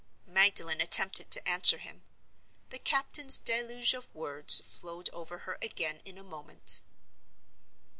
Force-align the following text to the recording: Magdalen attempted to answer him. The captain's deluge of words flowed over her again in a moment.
Magdalen 0.25 0.81
attempted 0.81 1.29
to 1.29 1.47
answer 1.47 1.77
him. 1.77 2.03
The 2.69 2.79
captain's 2.79 3.37
deluge 3.37 3.93
of 3.93 4.15
words 4.15 4.59
flowed 4.65 5.11
over 5.13 5.37
her 5.45 5.59
again 5.61 6.01
in 6.05 6.17
a 6.17 6.23
moment. 6.23 6.81